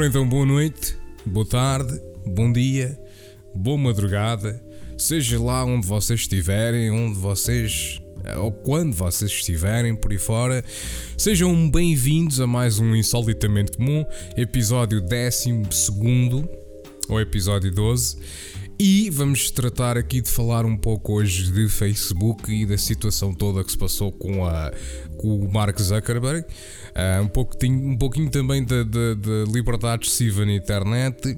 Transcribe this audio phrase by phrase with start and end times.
[0.00, 0.96] Ora então, boa noite,
[1.26, 2.98] boa tarde, bom dia,
[3.54, 4.58] boa madrugada,
[4.96, 8.00] seja lá onde vocês estiverem, onde vocês
[8.38, 10.64] ou quando vocês estiverem por aí fora,
[11.18, 14.02] sejam bem-vindos a mais um Insolitamente Comum,
[14.38, 15.68] episódio 12
[17.06, 18.16] ou episódio 12.
[18.82, 23.62] E vamos tratar aqui de falar um pouco hoje de Facebook e da situação toda
[23.62, 24.72] que se passou com, a,
[25.18, 26.46] com o Mark Zuckerberg,
[27.22, 28.84] um, pouquinho, um pouquinho também da
[29.52, 31.36] liberdade excessiva na internet,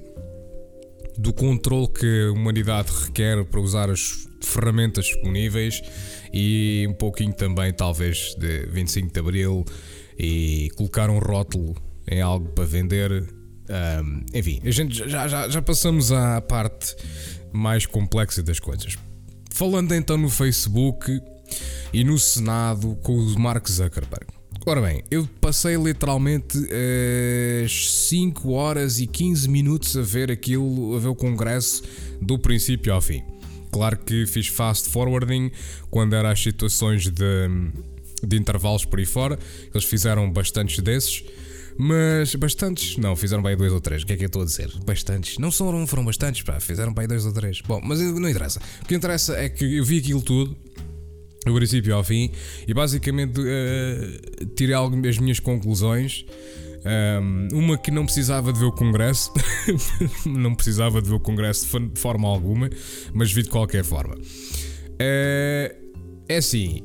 [1.19, 5.83] do controle que a humanidade requer para usar as ferramentas disponíveis
[6.33, 9.65] e um pouquinho também, talvez, de 25 de Abril
[10.19, 11.75] e colocar um rótulo
[12.09, 13.23] em algo para vender.
[14.03, 16.97] Um, enfim, a gente já, já, já passamos à parte
[17.53, 18.97] mais complexa das coisas.
[19.51, 21.21] Falando então no Facebook
[21.93, 24.42] e no Senado com o Mark Zuckerberg.
[24.65, 26.57] Ora bem, eu passei literalmente
[27.65, 31.83] as uh, 5 horas e 15 minutos a ver aquilo, a ver o congresso
[32.21, 33.25] do princípio ao fim.
[33.73, 35.51] Claro que fiz fast forwarding
[35.91, 37.49] quando eram as situações de,
[38.23, 39.37] de intervalos por aí fora.
[39.75, 41.25] Eles fizeram bastantes desses.
[41.77, 44.05] Mas bastantes, não, fizeram bem dois ou três.
[44.05, 44.71] O que é que eu estou a dizer?
[44.87, 47.61] Bastantes, não foram, foram bastantes, pá, fizeram bem dois ou três.
[47.63, 48.61] Bom, mas não interessa.
[48.83, 50.57] O que interessa é que eu vi aquilo tudo,
[51.45, 52.31] do princípio ao fim,
[52.67, 56.25] e basicamente uh, tirei algumas minhas conclusões.
[56.85, 59.33] Um, uma que não precisava de ver o Congresso,
[60.27, 62.69] não precisava de ver o Congresso de forma alguma,
[63.15, 64.17] mas vi de qualquer forma.
[64.17, 65.83] Uh,
[66.29, 66.83] é assim,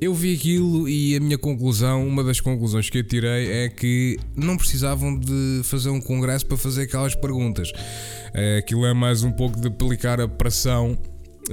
[0.00, 4.18] eu vi aquilo e a minha conclusão, uma das conclusões que eu tirei é que
[4.36, 7.70] não precisavam de fazer um congresso para fazer aquelas perguntas.
[7.70, 10.96] Uh, aquilo é mais um pouco de aplicar a pressão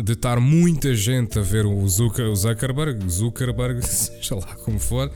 [0.03, 5.12] de estar muita gente a ver o Zuckerberg, Zuckerberg, seja lá como for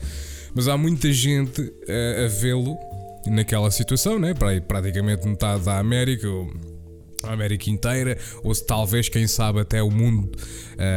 [0.54, 2.76] mas há muita gente a, a vê-lo
[3.26, 4.34] naquela situação, né?
[4.66, 6.28] praticamente metade da América,
[7.22, 10.30] a América inteira, ou se talvez, quem sabe, até o mundo,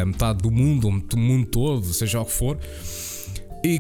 [0.05, 2.57] metade do mundo, ou o mundo todo, seja o que for.
[3.63, 3.79] E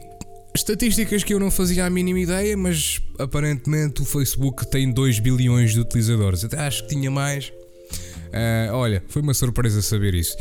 [0.55, 5.73] estatísticas que eu não fazia a mínima ideia, mas aparentemente o Facebook tem 2 bilhões
[5.73, 6.43] de utilizadores.
[6.45, 7.51] Até acho que tinha mais.
[8.35, 10.35] Uh, olha, foi uma surpresa saber isso.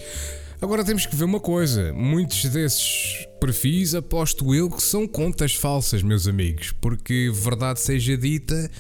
[0.61, 6.03] Agora temos que ver uma coisa: muitos desses perfis, aposto eu, que são contas falsas,
[6.03, 8.71] meus amigos, porque verdade seja dita.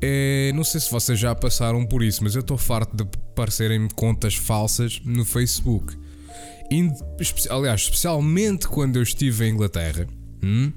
[0.00, 3.86] É, não sei se vocês já passaram por isso, mas eu estou farto de parecerem
[3.94, 5.96] contas falsas no Facebook.
[7.48, 10.08] aliás, especialmente quando eu estive em Inglaterra.
[10.42, 10.72] Hum?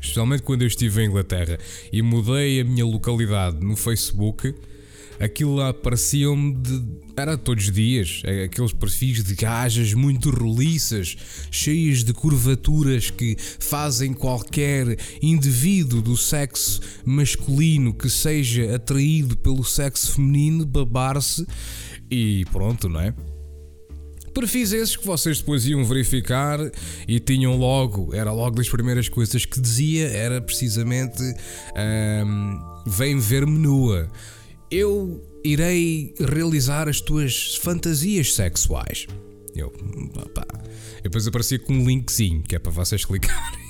[0.00, 1.58] Especialmente quando eu estive em Inglaterra
[1.92, 4.54] e mudei a minha localidade no Facebook
[5.20, 7.08] aquilo lá parecia-me de.
[7.16, 11.16] Era todos os dias, é, aqueles perfis de gajas muito roliças,
[11.50, 20.12] cheias de curvaturas que fazem qualquer indivíduo do sexo masculino que seja atraído pelo sexo
[20.12, 21.44] feminino babar-se
[22.08, 23.12] e pronto, não é?
[24.32, 26.60] Perfis esses que vocês depois iam verificar
[27.08, 31.20] e tinham logo, era logo das primeiras coisas que dizia, era precisamente
[32.24, 34.08] um, vem ver-me nua
[34.70, 39.06] eu irei realizar as tuas fantasias sexuais.
[39.54, 39.72] Eu,
[40.16, 40.46] opa.
[41.02, 43.60] depois aparecia com um linkzinho que é para vocês clicarem.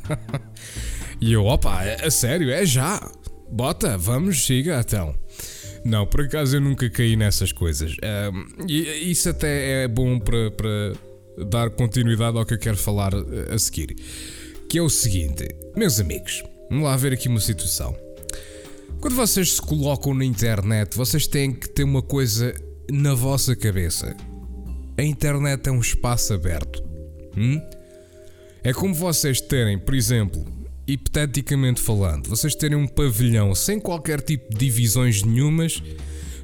[1.20, 3.00] e eu, opa, é, sério, é já.
[3.50, 5.14] Bota, vamos, siga então.
[5.84, 7.96] Não, por acaso eu nunca caí nessas coisas.
[8.32, 10.92] Um, e isso até é bom para, para
[11.48, 13.96] dar continuidade ao que eu quero falar a seguir.
[14.68, 17.96] Que é o seguinte, meus amigos, vamos lá ver aqui uma situação.
[19.00, 22.54] Quando vocês se colocam na internet, vocês têm que ter uma coisa
[22.92, 24.14] na vossa cabeça.
[24.98, 26.82] A internet é um espaço aberto.
[27.34, 27.58] Hum?
[28.62, 30.44] É como vocês terem, por exemplo,
[30.86, 35.82] hipoteticamente falando, vocês terem um pavilhão sem qualquer tipo de divisões nenhumas,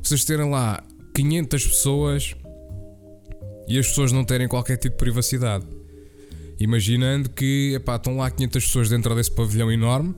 [0.03, 0.83] vocês terem lá
[1.15, 2.35] 500 pessoas
[3.69, 5.67] e as pessoas não terem qualquer tipo de privacidade.
[6.59, 10.15] Imaginando que epá, estão lá 500 pessoas dentro desse pavilhão enorme,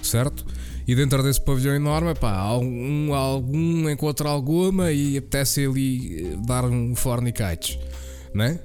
[0.00, 0.46] certo?
[0.90, 6.64] E dentro desse pavilhão enorme, pá, algum, algum encontra alguma e apetece ali eh, dar
[6.64, 7.78] um fornicates,
[8.34, 8.58] né?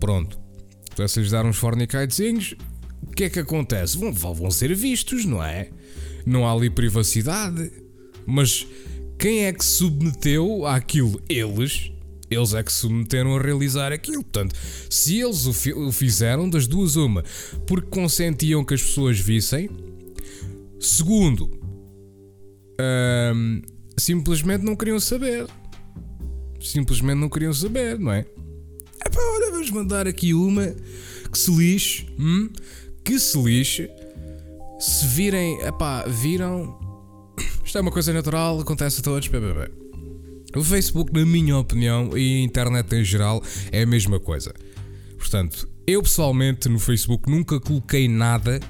[0.00, 0.36] Pronto.
[0.90, 2.56] Apetece-lhes dar uns fornicatezinhos.
[3.06, 3.96] O que é que acontece?
[3.96, 5.68] Vão, vão ser vistos, não é?
[6.26, 7.70] Não há ali privacidade.
[8.26, 8.66] Mas
[9.16, 11.22] quem é que submeteu àquilo?
[11.28, 11.92] Eles.
[12.28, 14.24] Eles é que submeteram a realizar aquilo.
[14.24, 14.56] Portanto,
[14.90, 17.22] se eles o, fi o fizeram, das duas, uma,
[17.64, 19.70] porque consentiam que as pessoas vissem.
[20.80, 21.59] Segundo,
[23.34, 23.62] hum,
[23.96, 25.46] simplesmente não queriam saber.
[26.60, 28.20] Simplesmente não queriam saber, não é?
[29.06, 30.74] Epá, olha, vamos mandar aqui uma
[31.30, 32.50] que se lixe, hum?
[33.04, 33.90] que se lixe.
[34.78, 36.78] Se virem, epá, viram.
[37.64, 39.28] Isto é uma coisa natural, acontece a todos.
[39.28, 39.40] Bem,
[40.56, 44.54] O Facebook, na minha opinião, e a internet em geral, é a mesma coisa.
[45.18, 48.60] Portanto, eu pessoalmente no Facebook nunca coloquei nada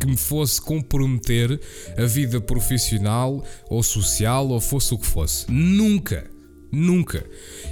[0.00, 1.60] que me fosse comprometer
[1.96, 5.50] a vida profissional ou social ou fosse o que fosse.
[5.50, 6.28] Nunca.
[6.72, 7.24] Nunca.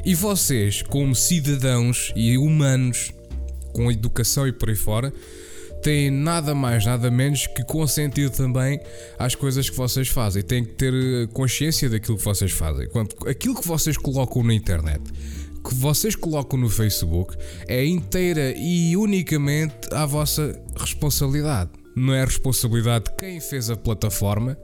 [0.05, 3.13] E vocês, como cidadãos e humanos,
[3.73, 5.13] com educação e por aí fora,
[5.83, 8.81] têm nada mais, nada menos que consentir também
[9.19, 10.43] às coisas que vocês fazem.
[10.43, 12.89] Têm que ter eh, consciência daquilo que vocês fazem.
[12.89, 15.03] Quando, aquilo que vocês colocam na internet,
[15.63, 17.37] que vocês colocam no Facebook,
[17.69, 21.71] é inteira e unicamente à vossa responsabilidade.
[21.99, 24.57] Não é responsabilidade de quem fez a plataforma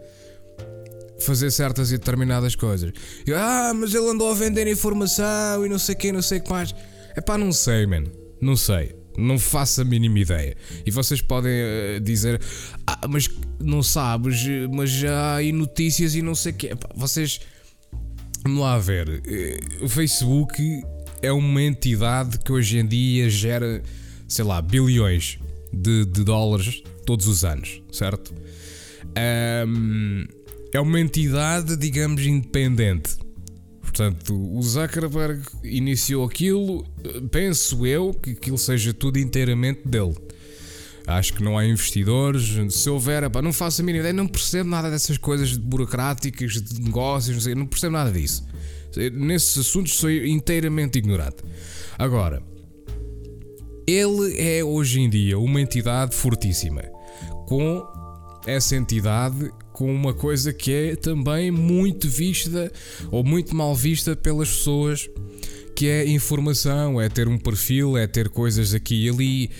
[1.20, 2.92] fazer certas e determinadas coisas.
[3.34, 6.50] Ah, mas ele andou a vender informação e não sei quem, não sei o que
[6.50, 6.74] mais.
[7.16, 8.04] É pá, não sei, man.
[8.40, 8.94] Não sei.
[9.16, 10.56] Não faço a mínima ideia.
[10.84, 12.40] E vocês podem uh, dizer,
[12.86, 16.66] ah, mas não sabes, mas já há aí notícias e não sei o quê.
[16.72, 17.40] Epá, vocês.
[18.42, 19.22] Vamos lá ver.
[19.26, 20.82] Eh, o Facebook
[21.22, 23.82] é uma entidade que hoje em dia gera,
[24.28, 25.38] sei lá, bilhões
[25.72, 28.34] de, de dólares todos os anos, certo?
[29.66, 30.24] Um,
[30.72, 33.16] é uma entidade, digamos, independente.
[33.80, 36.84] Portanto, o Zuckerberg iniciou aquilo,
[37.30, 40.16] penso eu que aquilo seja tudo inteiramente dele.
[41.06, 42.74] Acho que não há investidores.
[42.74, 46.80] Se houver, pá, não faço a mínima ideia, não percebo nada dessas coisas burocráticas, de
[46.80, 48.44] negócios, não, sei, não percebo nada disso.
[49.12, 51.36] Nesses assuntos sou inteiramente ignorante.
[51.98, 52.42] Agora,
[53.86, 56.82] ele é hoje em dia uma entidade fortíssima,
[57.54, 57.86] com
[58.48, 62.72] essa entidade com uma coisa que é também muito vista
[63.12, 65.08] ou muito mal vista pelas pessoas,
[65.76, 69.50] que é informação, é ter um perfil, é ter coisas aqui e ali.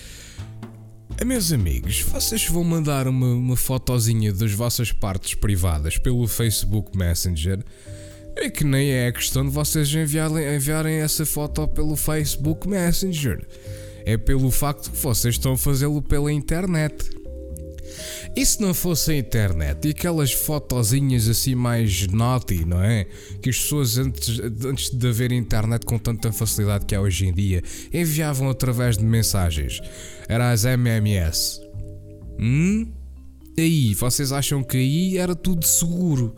[1.20, 6.98] Eh, meus amigos, vocês vão mandar uma, uma fotozinha das vossas partes privadas pelo Facebook
[6.98, 7.62] Messenger.
[8.34, 13.46] É que nem é questão de vocês enviarem, enviarem essa foto pelo Facebook Messenger.
[14.04, 17.22] É pelo facto que vocês estão a fazê-lo pela internet.
[18.34, 23.06] E se não fosse a internet e aquelas fotozinhas assim mais naughty, não é?
[23.40, 27.32] Que as pessoas antes, antes de haver internet com tanta facilidade que há hoje em
[27.32, 27.62] dia
[27.92, 29.80] enviavam através de mensagens.
[30.28, 31.60] Era as MMS.
[32.38, 32.92] Hum?
[33.56, 36.34] Aí, vocês acham que aí era tudo seguro?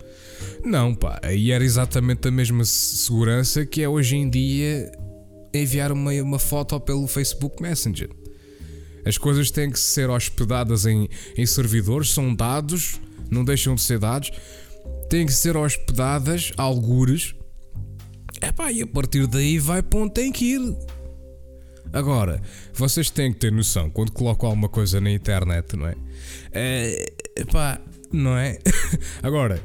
[0.63, 4.93] Não, pá, aí era exatamente a mesma segurança que é hoje em dia
[5.55, 8.11] enviar uma, uma foto pelo Facebook Messenger.
[9.07, 13.01] As coisas têm que ser hospedadas em, em servidores, são dados,
[13.31, 14.33] não deixam de ser dados,
[15.09, 17.35] têm que ser hospedadas, algures.
[18.43, 20.77] Epá, e a partir daí vai para onde tem que ir.
[21.93, 22.43] Agora,
[22.75, 25.95] vocês têm que ter noção quando colocam alguma coisa na internet, não é?
[26.53, 27.07] é
[27.37, 27.81] epá,
[28.13, 28.59] não é?
[29.23, 29.63] Agora,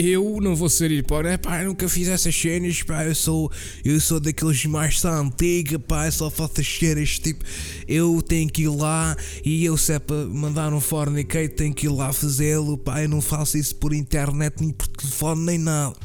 [0.00, 3.50] eu não vou ser hipócrita, pá, eu nunca fiz essas cenas, pá, eu sou,
[3.84, 7.44] eu sou daqueles mais da antiga, pá, eu só faço as cenas, tipo,
[7.86, 11.86] eu tenho que ir lá e eu se é para mandar um fornicate tenho que
[11.86, 15.96] ir lá fazê-lo, pá, eu não faço isso por internet, nem por telefone, nem nada.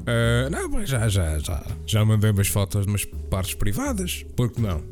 [0.00, 4.60] Uh, não, mas já, já, já, já mandei umas fotos de umas partes privadas, porque
[4.60, 4.82] não?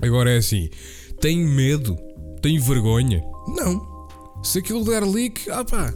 [0.00, 0.68] Agora é assim,
[1.20, 1.96] tenho medo,
[2.42, 3.92] tenho vergonha, não.
[4.42, 5.94] Se aquilo der leak, ah pá,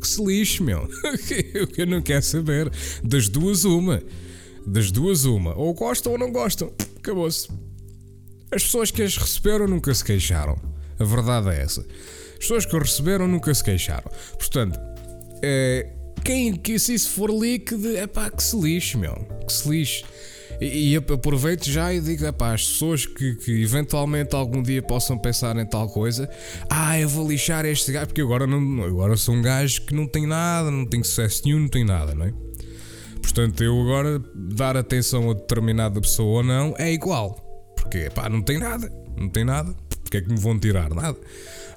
[0.00, 0.88] que se lixe, meu.
[1.76, 2.70] Eu não quero saber.
[3.04, 4.02] Das duas, uma.
[4.66, 5.54] Das duas, uma.
[5.56, 6.72] Ou gostam ou não gostam.
[6.96, 7.48] Acabou-se.
[8.52, 10.58] As pessoas que as receberam nunca se queixaram.
[10.98, 11.80] A verdade é essa.
[11.80, 14.10] As pessoas que as receberam nunca se queixaram.
[14.38, 14.78] Portanto,
[15.42, 15.92] é,
[16.24, 19.14] quem que se isso for líquido, é pá, que se lixe, meu.
[19.46, 20.04] Que se lixe.
[20.60, 25.16] E, e aproveito já e digo para as pessoas que, que, eventualmente algum dia possam
[25.16, 26.28] pensar em tal coisa:
[26.68, 30.06] ah, eu vou lixar este gajo, porque agora, não, agora sou um gajo que não
[30.06, 32.32] tem nada, não tem sucesso nenhum, não tem nada, não é?
[33.22, 37.34] Portanto, eu agora dar atenção a determinada pessoa ou não é igual,
[37.76, 40.90] porque pá, não tem nada, não tem nada, porque é que me vão tirar?
[40.90, 41.16] Nada.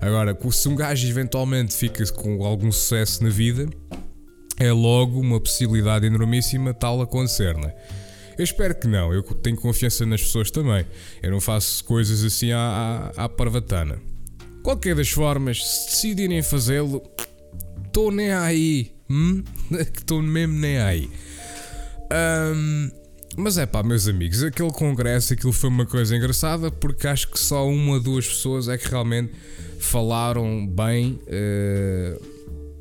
[0.02, 3.70] Agora, se um gajo eventualmente fica com algum sucesso na vida,
[4.60, 7.76] é logo uma possibilidade enormíssima tal acontecer, não é?
[8.38, 10.86] Eu espero que não, eu tenho confiança nas pessoas também.
[11.22, 14.00] Eu não faço coisas assim à, à, à parvatana.
[14.64, 17.04] Qualquer das formas, se decidirem fazê-lo,
[17.86, 18.92] estou nem aí.
[19.10, 19.44] Hum?
[19.72, 21.10] Estou mesmo nem aí.
[22.12, 22.90] Um,
[23.36, 27.40] mas é pá, meus amigos, aquele congresso, aquilo foi uma coisa engraçada porque acho que
[27.40, 29.34] só uma ou duas pessoas é que realmente
[29.80, 32.33] falaram bem uh,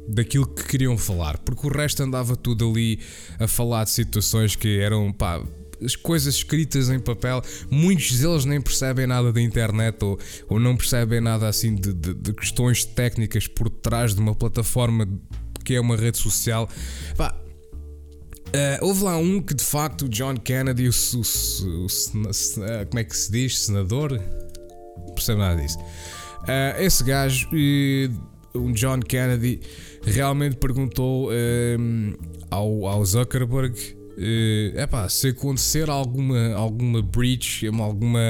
[0.09, 2.99] daquilo que queriam falar, porque o resto andava tudo ali
[3.39, 5.43] a falar de situações que eram pá,
[5.85, 10.19] as coisas escritas em papel, muitos deles nem percebem nada da internet ou,
[10.49, 15.09] ou não percebem nada assim de, de, de questões técnicas por trás de uma plataforma
[15.65, 16.69] que é uma rede social.
[17.17, 17.39] Pá,
[18.53, 23.05] Uh, houve lá um que de facto John Kennedy, o, o, o, o, como é
[23.05, 23.59] que se diz?
[23.61, 24.13] Senador?
[24.99, 25.79] Não percebo nada disso.
[25.79, 29.61] Uh, esse gajo, uh, o John Kennedy,
[30.05, 31.31] realmente perguntou
[32.51, 38.21] ao, ao Zuckerberg Uh, epá, se acontecer alguma, alguma breach, alguma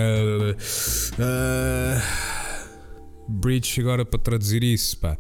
[1.19, 2.01] uh,
[3.29, 5.19] breach agora para traduzir isso, pá.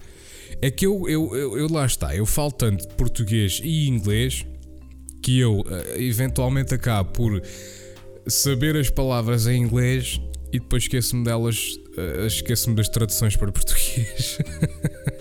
[0.60, 4.46] É que eu, eu, eu, eu, lá está, eu falo tanto português e inglês
[5.20, 5.66] que eu uh,
[5.96, 7.42] eventualmente acabo por
[8.28, 10.20] saber as palavras em inglês
[10.52, 14.38] e depois esqueço-me delas, uh, esqueço-me das traduções para português.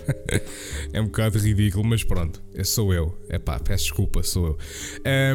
[0.92, 3.18] é um bocado ridículo, mas pronto, sou eu.
[3.30, 4.58] É pá, peço desculpa, sou eu.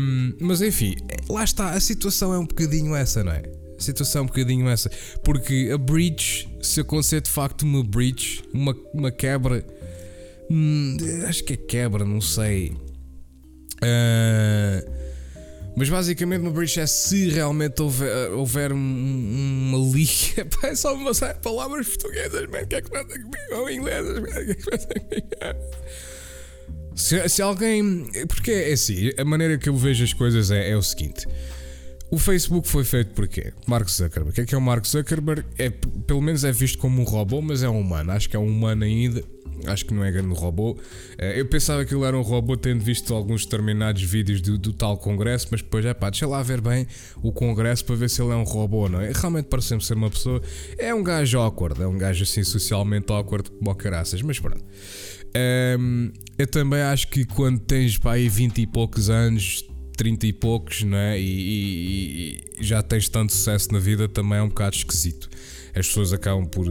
[0.02, 0.96] Um, mas enfim,
[1.28, 3.42] lá está, a situação é um bocadinho essa, não é?
[3.78, 4.90] A situação é um bocadinho essa.
[5.24, 9.66] Porque a breach, se acontecer de facto uma breach, uma, uma quebra,
[10.50, 10.96] hum,
[11.28, 12.76] acho que é quebra, não sei.
[13.84, 15.07] Uh,
[15.78, 20.48] mas basicamente uma breach é se realmente houver, houver uma liga.
[20.64, 21.12] É só uma
[21.44, 22.66] palavras portuguesas, man.
[22.66, 23.38] Que é que passa comigo?
[23.52, 24.26] Ou inglesas, man.
[24.28, 25.28] Que é que passa comigo?
[26.96, 28.10] Se, se, alguém.
[28.28, 31.28] Porque é assim, a maneira que eu vejo as coisas é, é o seguinte.
[32.10, 33.54] O Facebook foi feito por quê?
[33.68, 34.32] Mark Zuckerberg.
[34.32, 35.46] O que é que é o Mark Zuckerberg?
[35.60, 38.14] É, pelo menos é visto como um robô, mas é um humano.
[38.14, 39.24] Acho que é um humano ainda
[39.66, 40.78] Acho que não é grande robô.
[41.18, 44.74] Eh, eu pensava que ele era um robô, tendo visto alguns determinados vídeos do, do
[44.74, 46.86] tal congresso, mas depois é pá, deixa lá ver bem
[47.22, 49.12] o congresso para ver se ele é um robô, não é?
[49.14, 50.42] Realmente parece-me ser uma pessoa.
[50.78, 54.64] É um gajo awkward, é um gajo assim socialmente awkward como caraças, mas pronto.
[54.64, 54.70] Um,
[55.36, 59.64] ehm, eu também acho que quando tens pá, aí 20 e poucos anos,
[59.98, 61.20] 30 e poucos, não é?
[61.20, 65.30] E, e, e já tens tanto sucesso na vida, também é um bocado esquisito
[65.76, 66.66] as pessoas acabam por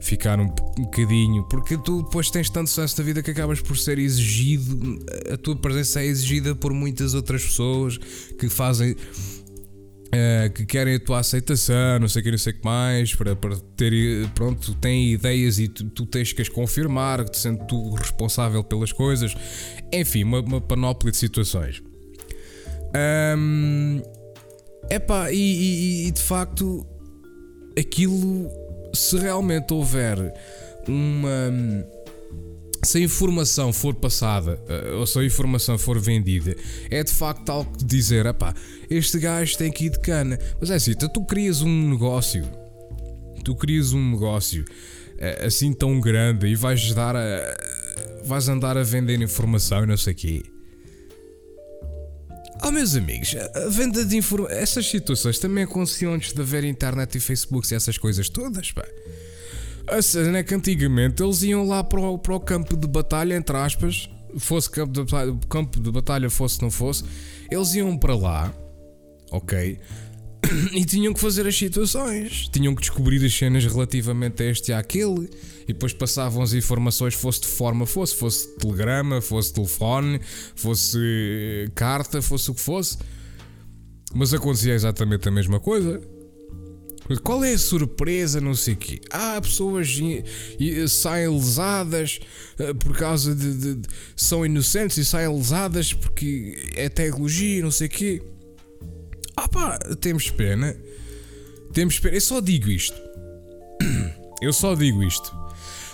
[0.00, 3.98] ficar um, bocadinho, porque tu depois tens tanto sucesso na vida que acabas por ser
[3.98, 4.98] exigido,
[5.32, 7.98] a tua presença é exigida por muitas outras pessoas
[8.38, 8.96] que fazem.
[10.14, 13.14] Uh, que querem a tua aceitação, não sei o que, não sei o que mais,
[13.14, 17.94] para, para ter, pronto, têm ideias e tu, tu tens que as confirmar, sendo tu
[17.94, 19.34] responsável pelas coisas,
[19.90, 21.82] enfim, uma, uma panóplia de situações.
[22.94, 24.02] Um,
[24.90, 26.86] epá, e, e, e de facto
[27.78, 28.50] aquilo,
[28.94, 30.18] se realmente houver
[30.88, 31.86] uma.
[32.84, 36.56] Se a informação for passada eh, ou se a informação for vendida,
[36.90, 38.52] é de facto algo que dizer: pá,
[38.90, 40.38] este gajo tem que ir de cana.
[40.60, 42.44] Mas é assim, tu crias um negócio,
[43.44, 44.64] tu crias um negócio
[45.18, 47.56] eh, assim tão grande e vais dar a.
[48.24, 50.51] vais andar a vender informação e não sei o quê.
[52.72, 54.56] Meus amigos, a venda de informação.
[54.56, 58.82] Essas situações também aconteciam antes de haver internet e Facebook e essas coisas todas, pá.
[59.88, 63.34] A cena é que antigamente eles iam lá para o, para o campo de batalha,
[63.34, 67.04] entre aspas, fosse campo de, batalha, campo de batalha, fosse não fosse,
[67.50, 68.54] eles iam para lá,
[69.30, 69.78] ok?
[70.72, 74.74] e tinham que fazer as situações, tinham que descobrir as cenas relativamente a este e
[74.74, 75.28] àquele,
[75.62, 80.20] e depois passavam as informações, fosse de forma fosse, fosse telegrama, fosse telefone,
[80.54, 82.98] fosse eh, carta, fosse o que fosse.
[84.14, 86.00] Mas acontecia exatamente a mesma coisa.
[87.22, 89.00] Qual é a surpresa, não sei o quê?
[89.10, 89.98] Ah, pessoas
[90.88, 92.20] saem lesadas
[92.58, 97.70] eh, por causa de, de, de, São inocentes e saem lesadas porque é tecnologia, não
[97.70, 98.22] sei o quê.
[99.36, 100.76] Ah pá, temos pena.
[101.72, 102.16] Temos pena.
[102.16, 103.00] Eu só digo isto.
[104.40, 105.32] Eu só digo isto.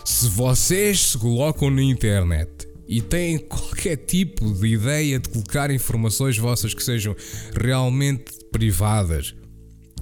[0.05, 6.39] Se vocês se colocam na internet e têm qualquer tipo de ideia de colocar informações
[6.39, 7.15] vossas que sejam
[7.55, 9.35] realmente privadas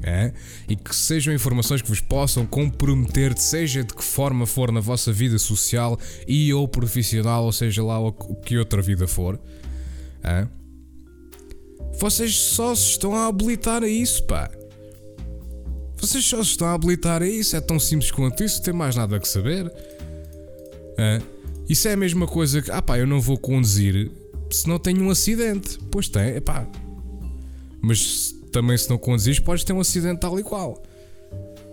[0.02, 0.32] é?
[0.68, 5.12] e que sejam informações que vos possam comprometer, seja de que forma for na vossa
[5.12, 9.40] vida social e ou profissional, ou seja lá o que outra vida for,
[10.22, 10.46] é?
[11.98, 14.50] Vocês só se estão a habilitar a isso, pá.
[15.96, 17.56] Vocês só se estão a habilitar a isso.
[17.56, 19.72] É tão simples quanto isso, não tem mais nada que saber.
[21.68, 24.10] Isso é a mesma coisa que, ah pá, eu não vou conduzir
[24.50, 25.78] se não tenho um acidente.
[25.90, 26.66] Pois tem, pá.
[27.80, 30.82] Mas também se não conduzires, podes ter um acidente tal e qual.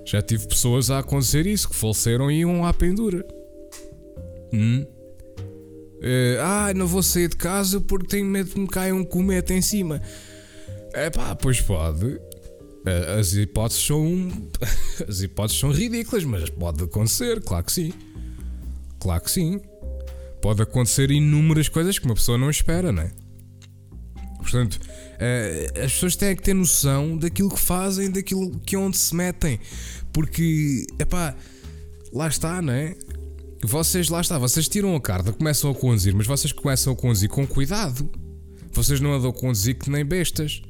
[0.05, 3.25] Já tive pessoas a acontecer isso, que faleceram e iam à pendura.
[4.51, 4.85] Hum?
[6.03, 9.53] Uh, ah, não vou sair de casa porque tenho medo de me cair um cometa
[9.53, 10.01] em cima.
[10.93, 12.05] É pá, pois pode.
[12.05, 14.29] Uh, as hipóteses são.
[15.07, 17.93] As hipóteses são ridículas, mas pode acontecer, claro que sim.
[18.99, 19.61] Claro que sim.
[20.41, 23.11] Pode acontecer inúmeras coisas que uma pessoa não espera, não é?
[24.39, 29.15] Portanto, uh, as pessoas têm que ter noção daquilo que fazem, daquilo que onde se
[29.15, 29.57] metem.
[30.11, 31.33] Porque, é pá,
[32.11, 32.93] lá está, não é?
[33.67, 37.29] Vocês, lá está, vocês tiram a carta, começam a conduzir, mas vocês começam a conduzir
[37.29, 38.09] com cuidado.
[38.71, 40.61] Vocês não andam a conduzir que nem bestas.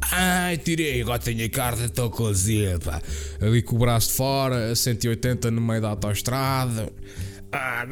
[0.00, 3.00] Ai, tirei, agora tenho a carta, estou a conduzir, pá.
[3.40, 6.92] Ali com o braço de fora, a 180 no meio da autoestrada.
[7.52, 7.86] Ah,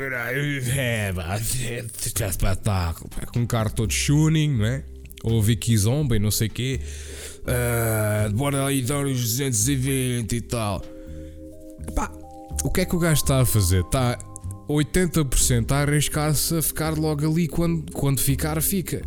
[0.76, 1.84] é, pá, é
[2.28, 3.26] espetáculo, pá.
[3.26, 4.84] Com um carro todo tuning, não é?
[5.22, 6.80] Ou Vicky Zombie, não sei o quê.
[7.40, 10.84] Uh, bora aí dar os 220 e tal.
[11.94, 12.10] Pá,
[12.62, 13.80] o que é que o gajo está a fazer?
[13.80, 14.18] Está
[14.68, 19.02] 80% a arriscar-se a ficar logo ali quando, quando ficar, fica.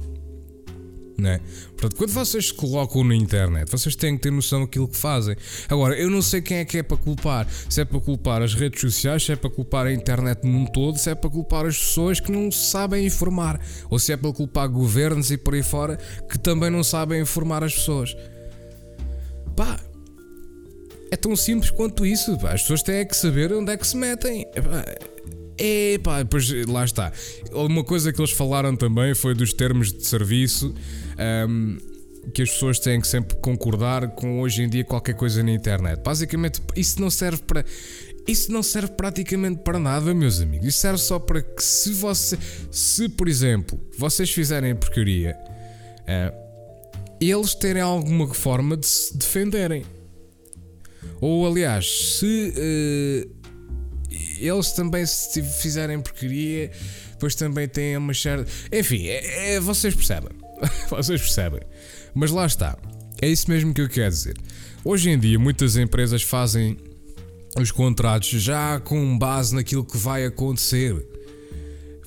[1.17, 1.41] Né?
[1.69, 5.35] Portanto, quando vocês se colocam na internet, vocês têm que ter noção daquilo que fazem.
[5.67, 7.47] Agora, eu não sei quem é que é para culpar.
[7.67, 10.99] Se é para culpar as redes sociais, se é para culpar a internet num todo,
[10.99, 14.69] se é para culpar as pessoas que não sabem informar, ou se é para culpar
[14.69, 15.97] governos e por aí fora
[16.29, 18.15] que também não sabem informar as pessoas.
[19.55, 19.79] Pá,
[21.11, 22.37] é tão simples quanto isso.
[22.37, 22.53] Pá.
[22.53, 24.45] As pessoas têm que saber onde é que se metem.
[25.57, 27.11] É pá, depois lá está.
[27.51, 30.73] Uma coisa que eles falaram também foi dos termos de serviço.
[31.47, 31.77] Um,
[32.33, 36.01] que as pessoas têm que sempre concordar com hoje em dia qualquer coisa na internet.
[36.03, 37.63] Basicamente, isso não serve para.
[38.27, 40.67] Isso não serve praticamente para nada, meus amigos.
[40.67, 42.37] Isso serve só para que se você.
[42.69, 45.37] Se, por exemplo, vocês fizerem porcaria,
[46.01, 46.35] uh,
[47.21, 49.85] eles terem alguma forma de se defenderem.
[51.19, 53.37] Ou aliás, se uh,
[54.39, 56.71] eles também se fizerem porcaria,
[57.11, 58.49] depois também têm uma certa.
[58.71, 60.31] Enfim, é, é, vocês percebem.
[60.89, 61.61] vocês percebem.
[62.13, 62.77] Mas lá está.
[63.21, 64.35] É isso mesmo que eu quero dizer.
[64.83, 66.77] Hoje em dia, muitas empresas fazem
[67.59, 71.03] os contratos já com base naquilo que vai acontecer.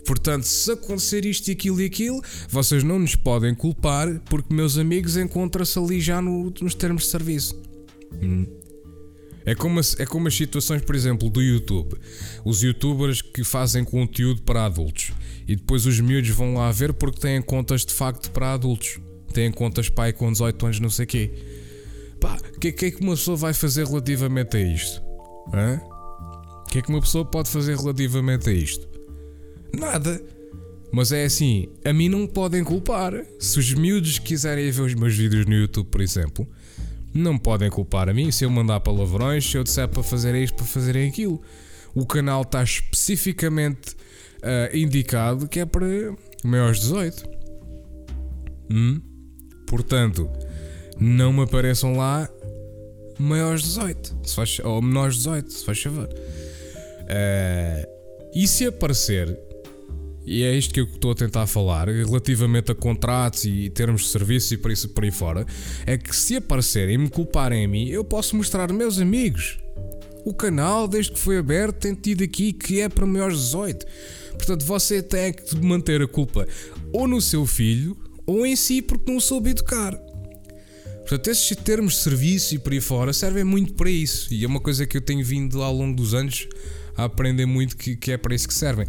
[0.07, 4.79] Portanto, se acontecer isto e aquilo e aquilo, vocês não nos podem culpar porque, meus
[4.79, 7.61] amigos, encontram-se ali já no, nos termos de serviço.
[8.23, 8.60] Hum.
[9.45, 11.97] É como, as, é como as situações, por exemplo, do YouTube.
[12.45, 15.13] Os youtubers que fazem conteúdo para adultos
[15.49, 19.01] e depois os miúdos vão lá ver porque têm contas de facto para adultos.
[19.33, 21.31] Têm contas pai com 18 anos, não sei quê.
[22.21, 25.03] Pá, o que, que, é que uma pessoa vai fazer relativamente a isto?
[26.63, 28.89] O que é que uma pessoa pode fazer relativamente a isto?
[29.73, 30.23] Nada.
[30.93, 33.13] Mas é assim, a mim não me podem culpar.
[33.39, 36.47] Se os miúdos quiserem ver os meus vídeos no YouTube, por exemplo,
[37.13, 40.55] não podem culpar a mim se eu mandar palavrões, se eu disser para fazer isto,
[40.55, 41.41] para fazerem aquilo.
[41.95, 43.97] O canal está especificamente
[44.43, 45.87] uh, indicado que é para
[46.45, 47.29] maiores de 18.
[48.71, 49.01] Hum?
[49.67, 50.31] Portanto,
[50.99, 52.29] não me apareçam lá
[53.19, 56.09] maiores de 18 se faz, ou menores de 18, se faz favor.
[56.09, 58.01] Uh,
[58.35, 59.37] e se aparecer
[60.31, 64.09] e é isto que eu estou a tentar falar, relativamente a contratos e termos de
[64.11, 65.45] serviço e por isso por aí fora,
[65.85, 69.59] é que se aparecerem e me culparem a mim, eu posso mostrar meus amigos.
[70.25, 73.87] O canal, desde que foi aberto, tem tido aqui que é para maiores de 18.
[74.35, 76.47] Portanto, você tem que manter a culpa
[76.93, 79.97] ou no seu filho ou em si porque não soube educar.
[81.01, 84.33] Portanto, esses termos de serviço e por aí fora servem muito para isso.
[84.33, 86.47] E é uma coisa que eu tenho vindo ao longo dos anos
[86.97, 88.87] a aprender muito que, que é para isso que servem.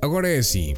[0.00, 0.74] Agora é assim.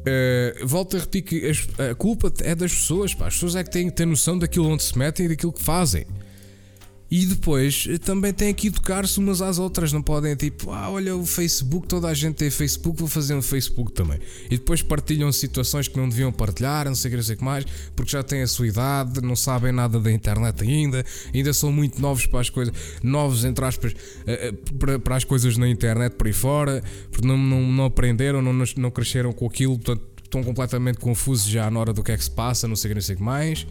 [0.00, 3.26] Uh, volto a repetir que a, culpa é das pessoas, pá.
[3.26, 5.62] As pessoas é que têm que ter noção daquilo onde se metem e daquilo que
[5.62, 6.06] fazem.
[7.10, 11.16] E depois eh, também têm que educar-se umas às outras, não podem tipo, ah, olha
[11.16, 14.20] o Facebook, toda a gente tem Facebook, vou fazer um Facebook também.
[14.46, 17.44] E depois partilham situações que não deviam partilhar, não sei o que, não sei que
[17.44, 17.64] mais,
[17.96, 22.00] porque já têm a sua idade, não sabem nada da internet ainda, ainda são muito
[22.00, 23.92] novos para as coisas, novos entre aspas,
[24.26, 27.84] eh, eh, para, para as coisas na internet por aí fora, porque não, não, não
[27.86, 32.12] aprenderam, não, não cresceram com aquilo, portanto estão completamente confusos já na hora do que
[32.12, 33.66] é que se passa, não sei o que, não sei que mais.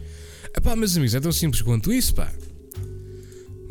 [0.54, 2.30] Epá, meus amigos, é tão simples quanto isso, pá.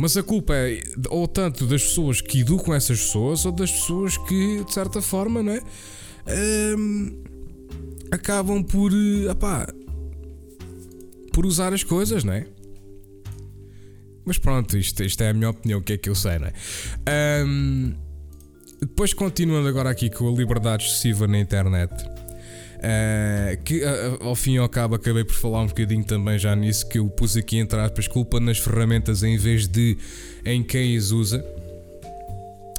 [0.02, 4.18] Mas a culpa é ou tanto das pessoas que educam essas pessoas ou das pessoas
[4.18, 5.60] que, de certa forma, né,
[8.10, 8.94] acabam por,
[9.30, 9.68] opá,
[11.34, 12.48] por usar as coisas, não é?
[14.24, 17.46] Mas pronto, isto, isto é a minha opinião, o que é que eu sei, é?
[17.46, 17.94] Um,
[18.80, 21.92] depois, continuando agora aqui com a liberdade excessiva na internet.
[22.80, 26.56] Uh, que uh, ao fim e ao cabo acabei por falar um bocadinho também já
[26.56, 29.98] nisso que eu pus aqui entre aspas culpa nas ferramentas em vez de
[30.46, 31.44] em quem as usa.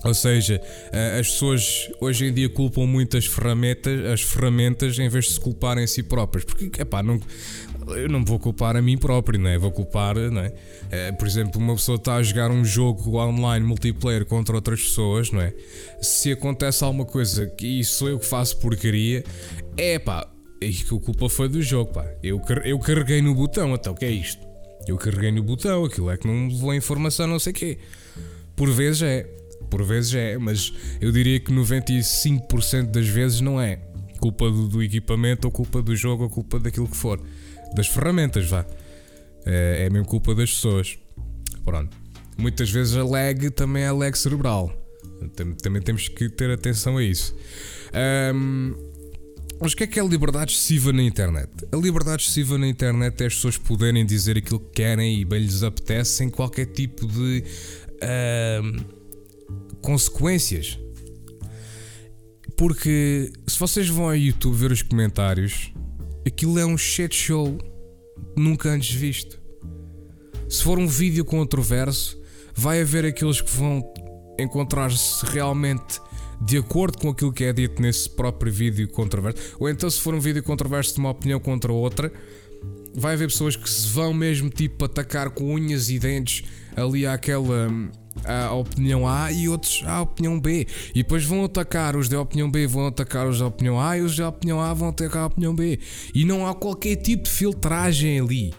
[0.03, 0.61] Ou seja,
[0.93, 5.33] eh, as pessoas hoje em dia culpam muito as ferramentas, as ferramentas em vez de
[5.33, 6.45] se culparem a si próprias.
[6.45, 7.21] Porque, epá, não,
[7.97, 9.59] eu não vou culpar a mim próprio, não é?
[9.59, 10.53] Vou culpar, não é?
[10.91, 15.31] é por exemplo, uma pessoa está a jogar um jogo online multiplayer contra outras pessoas,
[15.31, 15.53] não é?
[16.01, 19.25] Se acontece alguma coisa que sou eu que faço porcaria,
[19.77, 20.27] é pá,
[20.63, 22.07] a culpa foi do jogo, pá.
[22.23, 24.47] Eu, eu carreguei no botão, então o que é isto?
[24.87, 27.79] Eu carreguei no botão, aquilo é que não levou informação, não sei o quê.
[28.57, 29.23] Por vezes é,
[29.71, 33.79] por vezes é, mas eu diria que 95% das vezes não é.
[34.19, 37.21] Culpa do, do, equipamento, ou culpa do jogo, ou culpa daquilo que for.
[37.75, 38.65] Das ferramentas, vá.
[39.47, 40.99] É, é mesmo culpa das pessoas.
[41.65, 41.97] Pronto.
[42.37, 44.73] Muitas vezes a lag também é lag cerebral.
[45.63, 47.37] Também temos que ter atenção a isso.
[48.35, 48.75] Um,
[49.61, 51.51] mas o que é que é a liberdade excessiva na internet?
[51.71, 55.41] A liberdade excessiva na internet é as pessoas poderem dizer aquilo que querem e bem
[55.41, 57.45] lhes apetece sem qualquer tipo de
[59.83, 60.79] consequências.
[62.57, 65.73] Porque se vocês vão ao YouTube ver os comentários,
[66.27, 67.57] aquilo é um shit show
[68.37, 69.41] nunca antes visto.
[70.49, 72.21] Se for um vídeo controverso,
[72.55, 73.83] vai haver aqueles que vão
[74.39, 76.01] encontrar-se realmente
[76.43, 80.15] de acordo com aquilo que é dito nesse próprio vídeo controverso, ou então se for
[80.15, 82.11] um vídeo controverso de uma opinião contra outra,
[82.95, 87.69] vai haver pessoas que se vão mesmo tipo atacar com unhas e dentes ali àquela
[88.25, 90.67] à opinião A e outros à opinião B.
[90.95, 94.03] E depois vão atacar os da opinião B, vão atacar os da opinião A e
[94.03, 95.79] os da opinião A vão atacar a opinião B.
[96.15, 98.55] E não há qualquer tipo de filtragem ali.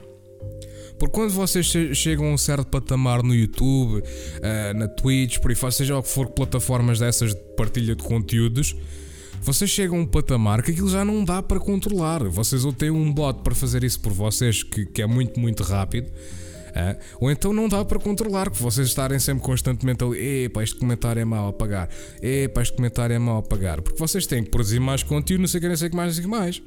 [0.99, 1.65] Porque quando vocês
[1.97, 6.03] chegam a um certo patamar no YouTube, uh, na Twitch, por aí fora, seja o
[6.03, 8.75] que for plataformas dessas de partilha de conteúdos,
[9.41, 12.23] vocês chegam a um patamar que aquilo já não dá para controlar.
[12.25, 15.63] Vocês ou têm um bot para fazer isso por vocês, que, que é muito, muito
[15.63, 16.11] rápido.
[16.71, 20.75] Uh, ou então não dá para controlar, que vocês estarem sempre constantemente ali, epá, este
[20.75, 21.89] comentário é mau a pagar,
[22.21, 25.47] epá, este comentário é mau a pagar, porque vocês têm que produzir mais conteúdo, não
[25.47, 26.61] sei o que, não sei o que mais, não sei o que mais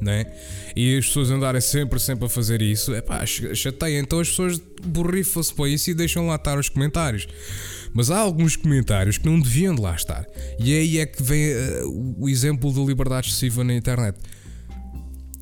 [0.00, 0.26] né?
[0.76, 3.98] E as pessoas andarem sempre, sempre a fazer isso, é pá, chateia.
[3.98, 7.26] Então as pessoas borrifam-se para isso e deixam lá estar os comentários.
[7.92, 10.26] Mas há alguns comentários que não deviam de lá estar.
[10.58, 14.18] E aí é que vem uh, o exemplo da liberdade excessiva na internet.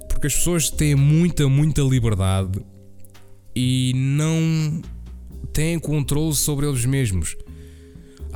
[0.08, 2.60] Porque as pessoas têm muita, muita liberdade
[3.56, 4.82] e não
[5.52, 7.34] têm controle sobre eles mesmos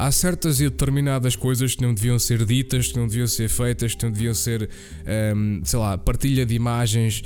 [0.01, 3.95] há certas e determinadas coisas que não deviam ser ditas, que não deviam ser feitas,
[3.95, 4.69] que não deviam ser,
[5.37, 7.23] um, sei lá, partilha de imagens.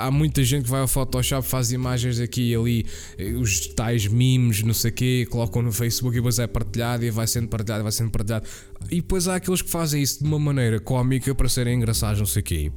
[0.00, 4.08] Há muita gente que vai ao Photoshop, faz imagens aqui e ali, eh, os tais
[4.08, 7.46] memes, não sei o quê, colocam no Facebook e depois é partilhado e vai sendo
[7.46, 8.46] partilhado, vai sendo partilhado.
[8.90, 12.26] E depois há aqueles que fazem isso de uma maneira cómica para serem engraçados, não
[12.26, 12.72] sei o quê.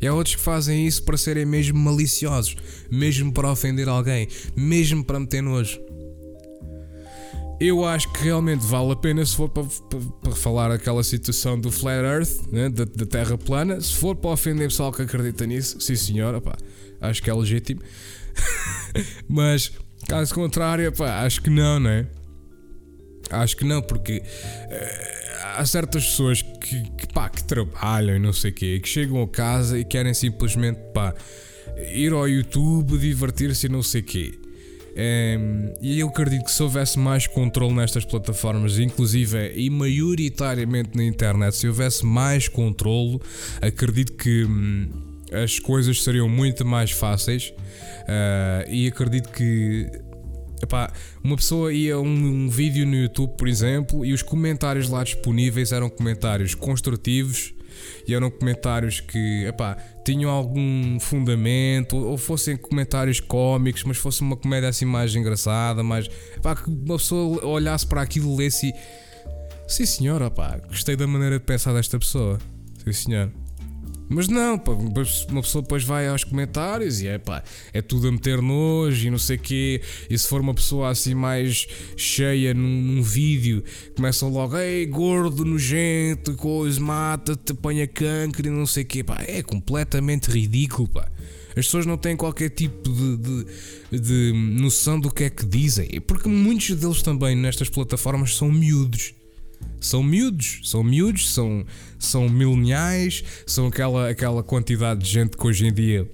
[0.00, 2.56] E há outros que fazem isso para serem mesmo maliciosos,
[2.90, 5.80] mesmo para ofender alguém, mesmo para meter nojo.
[7.60, 11.58] Eu acho que realmente vale a pena se for para, para, para falar aquela situação
[11.58, 13.80] do Flat Earth, né, da, da, Terra plana.
[13.80, 16.40] Se for para ofender pessoal que acredita nisso, sim senhora,
[17.00, 17.80] acho que é legítimo.
[19.28, 19.72] Mas
[20.06, 20.92] caso contrário,
[21.24, 22.06] acho que não, não é?
[23.30, 25.17] Acho que não, porque uh,
[25.58, 29.20] há certas pessoas que, que, pá, que trabalham e não sei o quê, que chegam
[29.20, 31.12] a casa e querem simplesmente pá,
[31.92, 34.38] ir ao YouTube, divertir-se e não sei o quê.
[34.98, 41.04] Um, e eu acredito que se houvesse mais controle nestas plataformas, inclusive e maioritariamente na
[41.04, 43.20] internet, se houvesse mais controle,
[43.60, 44.88] acredito que hum,
[45.32, 47.52] as coisas seriam muito mais fáceis.
[48.08, 49.90] Uh, e acredito que
[50.62, 50.92] Epá,
[51.22, 55.04] uma pessoa ia a um, um, vídeo no YouTube, por exemplo, e os comentários lá
[55.04, 57.54] disponíveis eram comentários construtivos
[58.06, 64.36] e eram comentários que epá, tinham algum fundamento, ou fossem comentários cómicos, mas fosse uma
[64.36, 68.72] comédia assim mais engraçada, mais epá, que uma pessoa olhasse para aquilo e lesse.
[69.66, 72.38] Sim, senhor, epá, gostei da maneira de pensar desta pessoa.
[72.84, 73.47] Sim, senhor.
[74.08, 77.42] Mas não, pá, uma pessoa depois vai aos comentários e é pá,
[77.72, 79.82] é tudo a meter nojo e não sei o quê.
[80.08, 81.66] E se for uma pessoa assim mais
[81.96, 83.62] cheia num, num vídeo,
[83.94, 89.04] começam logo, ei, gordo, nojento, coisa, mata-te, apanha câncer e não sei o quê.
[89.04, 91.08] Pá, é completamente ridículo, pá.
[91.50, 96.00] As pessoas não têm qualquer tipo de, de, de noção do que é que dizem.
[96.06, 99.17] Porque muitos deles também nestas plataformas são miúdos
[99.80, 101.64] são miúdos, são miúdos, são,
[101.98, 106.08] são mileniais, são aquela, aquela quantidade de gente que hoje em dia.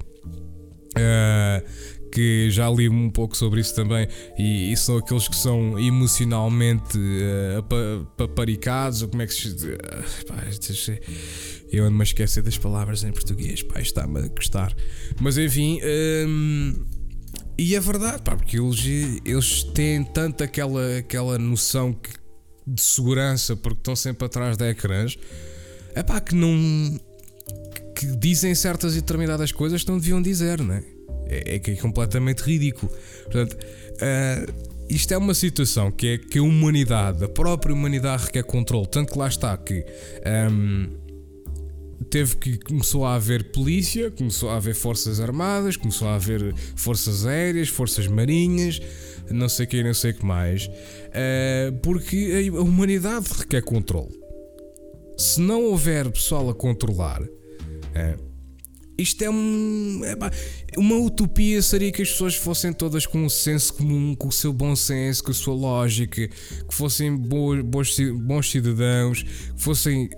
[0.96, 4.07] Uh, que já li um pouco sobre isso também,
[4.38, 9.48] e, e são aqueles que são emocionalmente uh, paparicados, ou como é que se?
[9.48, 11.00] Uh,
[11.72, 14.72] eu ando-me a esquecer das palavras em português, pá, está-me a gostar.
[15.20, 15.80] Mas enfim,
[16.28, 16.87] um,
[17.59, 18.85] e é verdade, pá, porque eles,
[19.24, 22.11] eles têm tanto aquela, aquela noção que
[22.66, 25.18] de segurança porque estão sempre atrás de ecrãs,
[25.94, 26.98] é pá, que não.
[27.94, 30.85] que dizem certas e determinadas coisas que não deviam dizer, não é?
[31.27, 32.92] É, é que é completamente ridículo.
[33.24, 38.42] Portanto, uh, isto é uma situação que é que a humanidade, a própria humanidade requer
[38.42, 38.87] controle.
[38.87, 39.85] Tanto que lá está que.
[40.50, 41.05] Um,
[42.11, 47.27] teve que começou a haver polícia, começou a haver forças armadas, começou a haver forças
[47.27, 48.81] aéreas, forças marinhas,
[49.31, 54.13] não sei que, não sei o que mais, uh, porque a humanidade requer controle.
[55.17, 58.35] Se não houver pessoal a controlar, uh,
[58.97, 60.03] isto é um.
[60.05, 64.33] É, uma utopia seria que as pessoas fossem todas com um senso comum, com o
[64.33, 70.09] seu bom senso, com a sua lógica, que fossem bons, bons, bons cidadãos, que fossem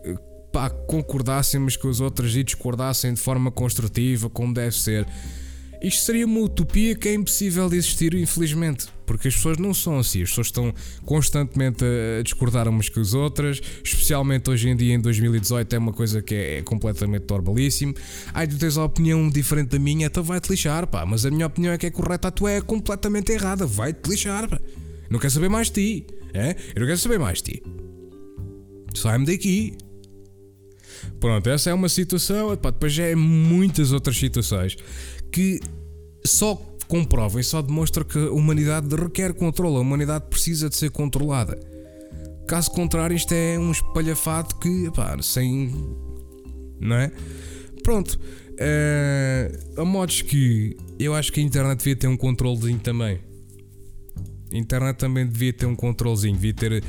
[0.52, 5.06] pá, concordassem umas com as outras e discordassem de forma construtiva, como deve ser.
[5.82, 9.98] Isto seria uma utopia que é impossível de existir, infelizmente, porque as pessoas não são
[9.98, 14.94] assim, as pessoas estão constantemente a discordar umas com as outras, especialmente hoje em dia,
[14.94, 17.94] em 2018, é uma coisa que é, completamente torbalíssimo.
[18.32, 21.46] Ai, tu tens a opinião diferente da minha, então vai-te lixar, pá, mas a minha
[21.46, 24.60] opinião é que é correta, a tua é completamente errada, vai-te lixar, pá.
[25.08, 26.56] Não quero saber mais de ti, é?
[26.74, 27.62] Eu não quero saber mais de ti.
[28.94, 29.76] Sai-me daqui.
[31.20, 32.56] Pronto, essa é uma situação.
[32.56, 34.76] Depois já é muitas outras situações
[35.30, 35.60] que
[36.24, 36.54] só
[36.88, 39.76] comprovam e só demonstram que a humanidade requer controle.
[39.76, 41.58] A humanidade precisa de ser controlada.
[42.46, 45.72] Caso contrário, isto é um espalhafato que, pá, sem.
[46.80, 47.10] Não é?
[47.82, 48.18] Pronto.
[48.52, 53.18] Uh, a modos que eu acho que a internet devia ter um controlezinho também.
[54.52, 56.84] A internet também devia ter um controlezinho, devia ter.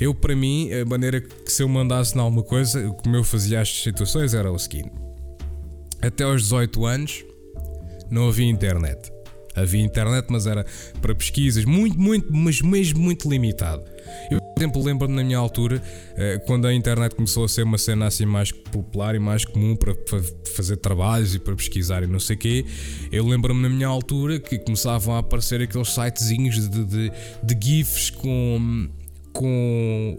[0.00, 3.60] Eu, para mim, a maneira que se eu mandasse em alguma coisa, como eu fazia
[3.60, 4.92] as situações era o seguinte:
[6.00, 7.24] até aos 18 anos
[8.12, 9.10] não havia internet.
[9.54, 10.64] Havia internet, mas era
[11.00, 13.84] para pesquisas, muito, muito, mas mesmo muito limitado.
[14.30, 15.82] Eu, por exemplo, lembro-me na minha altura,
[16.16, 19.76] eh, quando a internet começou a ser uma cena assim mais popular e mais comum
[19.76, 19.94] para
[20.54, 22.66] fazer trabalhos e para pesquisar e não sei o quê,
[23.10, 28.10] eu lembro-me na minha altura que começavam a aparecer aqueles sitezinhos de, de, de GIFs
[28.10, 28.88] com,
[29.34, 30.18] com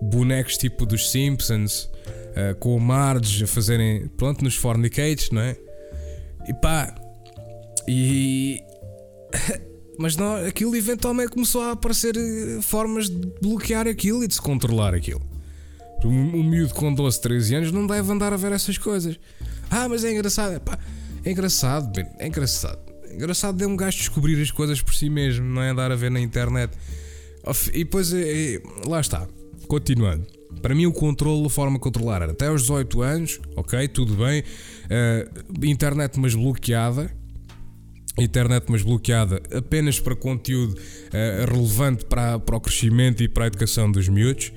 [0.00, 1.90] bonecos tipo dos Simpsons,
[2.34, 5.56] eh, com o Marge a fazerem, pronto, nos fornicates, não é?
[6.48, 6.94] E pá,
[7.88, 8.60] e.
[9.98, 14.40] Mas não, aquilo eventualmente começou a aparecer eh, formas de bloquear aquilo e de se
[14.40, 15.20] controlar aquilo.
[16.04, 19.20] Um, miúdo com 12, 13 anos não deve andar a ver essas coisas.
[19.70, 20.60] Ah, mas é engraçado.
[20.60, 20.78] Pá,
[21.24, 22.80] é engraçado, é engraçado.
[23.04, 25.96] É engraçado é um gajo descobrir as coisas por si mesmo, não é andar a
[25.96, 26.72] ver na internet.
[27.72, 29.28] E depois, é, é, lá está.
[29.68, 30.26] Continuando.
[30.60, 34.14] Para mim, o controle, a forma de controlar era até aos 18 anos, ok, tudo
[34.16, 34.42] bem.
[34.42, 37.21] Uh, internet, mas bloqueada
[38.18, 43.46] internet mas bloqueada apenas para conteúdo uh, relevante para, para o crescimento e para a
[43.46, 44.52] educação dos miúdos,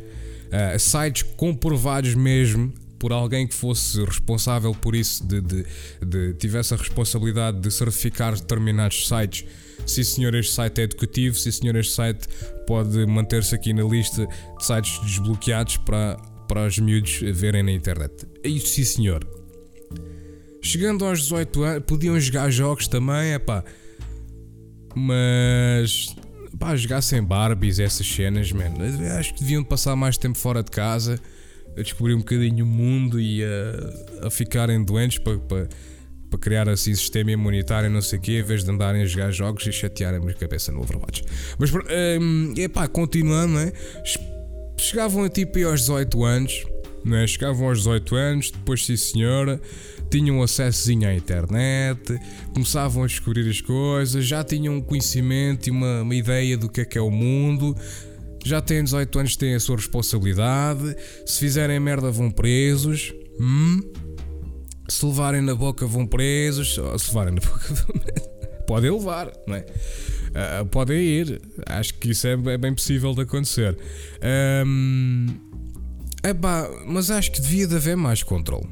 [0.48, 5.66] uh, sites comprovados mesmo por alguém que fosse responsável por isso, de, de,
[6.06, 9.46] de, tivesse a responsabilidade de certificar determinados sites.
[9.86, 12.28] Se senhor este site é educativo, se senhor este site
[12.66, 16.16] pode manter-se aqui na lista de sites desbloqueados para,
[16.48, 18.26] para os miúdos verem na internet.
[18.44, 19.45] É isso, sim senhor.
[20.66, 23.64] Chegando aos 18 anos, podiam jogar jogos também, é pá.
[24.96, 26.16] Mas.
[26.58, 28.78] pá, jogar sem Barbies, essas cenas, mano.
[29.20, 31.20] Acho que deviam passar mais tempo fora de casa,
[31.78, 35.38] a descobrir um bocadinho o mundo e a, a ficarem doentes para.
[35.38, 35.70] para
[36.28, 39.30] para criar assim sistema imunitário não sei o quê, em vez de andarem a jogar
[39.30, 41.24] jogos e chatearem a cabeça no Overwatch.
[41.58, 43.72] Mas, um, epá, continuando, não é?
[44.76, 46.66] Chegavam a tipo aos 18 anos,
[47.06, 47.28] não é?
[47.28, 49.62] Chegavam aos 18 anos, depois sim senhora,
[50.10, 52.20] tinham acessozinho à internet,
[52.54, 56.82] começavam a descobrir as coisas, já tinham um conhecimento e uma, uma ideia do que
[56.82, 57.76] é que é o mundo.
[58.44, 60.96] Já têm 18 anos, têm a sua responsabilidade.
[61.26, 63.14] Se fizerem merda, vão presos.
[63.40, 63.82] Hum?
[64.88, 66.76] Se levarem na boca, vão presos.
[66.76, 68.02] Se levarem na boca, vão
[68.66, 69.66] podem levar, não é?
[70.62, 71.42] Uh, podem ir.
[71.66, 73.78] Acho que isso é, é bem possível de acontecer.
[74.66, 75.28] Um,
[76.30, 78.68] epá, mas acho que devia de haver mais controle.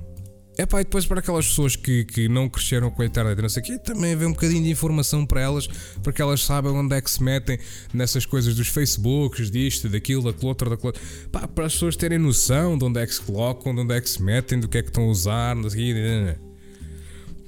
[0.55, 3.49] É pá, e depois para aquelas pessoas que, que não cresceram com a internet não
[3.49, 5.67] sei o quê, também haver um bocadinho de informação para elas,
[6.03, 7.57] para que elas saibam onde é que se metem
[7.91, 11.01] nessas coisas dos Facebooks, disto, daquilo, daquilo outro, daquilo outro.
[11.31, 14.01] Pá, para as pessoas terem noção de onde é que se colocam, de onde é
[14.01, 16.39] que se metem, do que é que estão a usar, não sei o quê.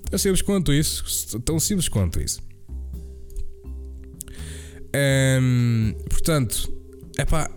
[0.09, 1.39] Tão simples quanto isso.
[1.41, 2.41] Tão simples quanto isso.
[5.41, 6.73] Hum, portanto,
[7.17, 7.51] é pá,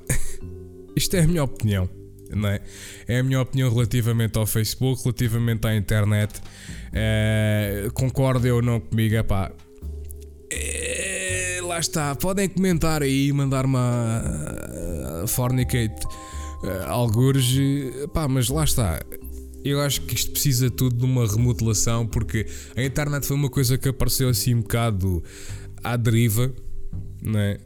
[0.94, 1.97] isto é a minha opinião
[2.30, 2.60] não é?
[3.06, 6.40] É a minha opinião relativamente ao Facebook, relativamente à internet.
[6.92, 9.14] É, concorda ou não comigo?
[9.14, 9.52] É pá.
[10.50, 12.14] É, lá está.
[12.14, 16.06] Podem comentar aí, mandar-me a, fornicate
[16.62, 17.46] uh, algures,
[18.12, 19.00] pá, mas lá está.
[19.64, 23.76] Eu acho que isto precisa tudo de uma remodelação porque a internet foi uma coisa
[23.76, 25.22] que apareceu assim um bocado
[25.82, 26.52] à deriva,
[27.22, 27.58] né?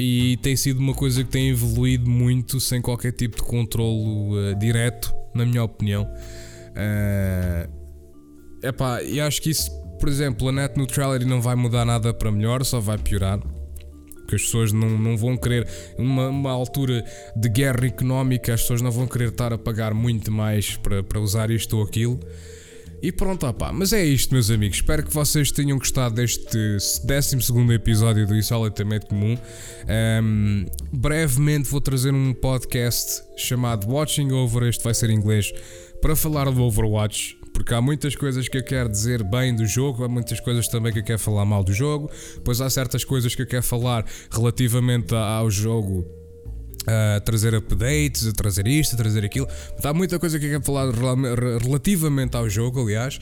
[0.00, 4.54] E tem sido uma coisa que tem evoluído muito sem qualquer tipo de controlo uh,
[4.58, 6.04] direto, na minha opinião.
[6.72, 12.14] Uh, epá, e acho que isso, por exemplo, a net neutrality não vai mudar nada
[12.14, 13.38] para melhor, só vai piorar
[14.30, 15.66] porque as pessoas não, não vão querer,
[15.98, 20.30] numa uma altura de guerra económica, as pessoas não vão querer estar a pagar muito
[20.30, 22.20] mais para, para usar isto ou aquilo.
[23.02, 24.76] E pronto, opá, mas é isto, meus amigos.
[24.76, 29.38] Espero que vocês tenham gostado deste 12 episódio do Insolitamente Comum.
[30.22, 34.64] Um, brevemente vou trazer um podcast chamado Watching Over.
[34.64, 35.50] Este vai ser em inglês
[36.02, 40.04] para falar do Overwatch porque há muitas coisas que eu quero dizer bem do jogo,
[40.04, 42.10] há muitas coisas também que eu quero falar mal do jogo,
[42.44, 46.19] pois há certas coisas que eu quero falar relativamente ao jogo.
[46.86, 49.46] A trazer updates, a trazer isto, a trazer aquilo.
[49.82, 50.90] Há muita coisa que eu quero falar
[51.62, 53.18] relativamente ao jogo, aliás,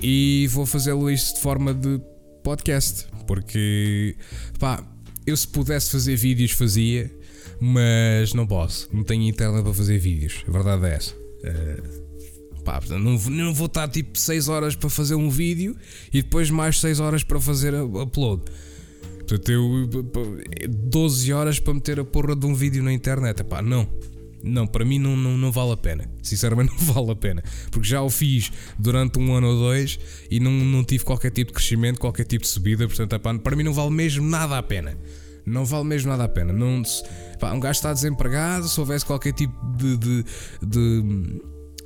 [0.00, 2.00] e vou fazê-lo isto de forma de
[2.42, 4.16] podcast, porque
[4.58, 4.84] pá,
[5.26, 7.10] eu se pudesse fazer vídeos fazia,
[7.60, 11.14] mas não posso, não tenho internet para fazer vídeos, a verdade é essa.
[11.14, 12.10] Uh,
[12.64, 15.76] Pá, não, não vou estar tipo 6 horas para fazer um vídeo
[16.12, 18.42] e depois mais 6 horas para fazer upload.
[19.30, 19.88] Portanto, eu
[20.68, 23.44] 12 horas para meter a porra de um vídeo na internet.
[23.44, 23.86] Pá, não.
[24.42, 26.10] Não, para mim não, não, não vale a pena.
[26.20, 27.40] Sinceramente, não vale a pena.
[27.70, 31.52] Porque já o fiz durante um ano ou dois e não, não tive qualquer tipo
[31.52, 32.88] de crescimento, qualquer tipo de subida.
[32.88, 34.98] Portanto, epá, para mim não vale mesmo nada a pena.
[35.46, 36.52] Não vale mesmo nada a pena.
[36.52, 36.82] Não,
[37.38, 38.68] pá, um gajo está desempregado.
[38.68, 40.24] Se houvesse qualquer tipo de, de,
[40.60, 41.40] de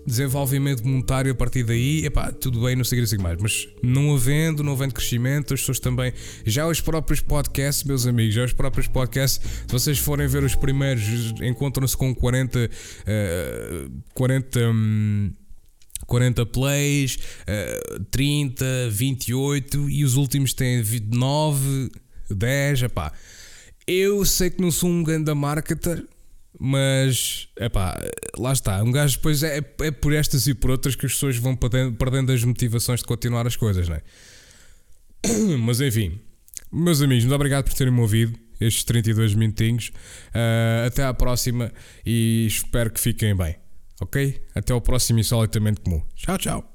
[0.07, 4.63] desenvolvimento monetário a partir daí, epá, tudo bem, não sei assim mais, mas não havendo,
[4.63, 6.13] não havendo crescimento, as pessoas também,
[6.45, 10.55] já os próprios podcasts, meus amigos, já os próprios podcasts, se vocês forem ver os
[10.55, 11.05] primeiros,
[11.43, 15.33] encontram-se com 40, uh, 40, um,
[16.07, 21.91] 40 plays, uh, 30, 28 e os últimos têm 9,
[22.31, 23.13] 10, epá.
[23.87, 26.07] Eu sei que não sou um grande marketer,
[26.59, 28.01] mas, é pá,
[28.39, 28.83] lá está.
[28.83, 32.33] Um gajo depois é, é por estas e por outras que as pessoas vão perdendo,
[32.33, 34.03] as motivações de continuar as coisas, não é?
[35.59, 36.21] Mas enfim,
[36.71, 39.89] meus amigos, muito obrigado por terem me ouvido estes 32 minutinhos.
[40.29, 41.73] Uh, até à próxima
[42.05, 43.57] e espero que fiquem bem,
[44.01, 44.43] ok?
[44.55, 46.03] Até ao próximo Insolitamente Comum.
[46.15, 46.74] Tchau, tchau.